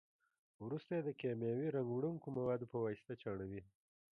[0.65, 3.61] وروسته یې د کیمیاوي رنګ وړونکو موادو په واسطه چاڼوي.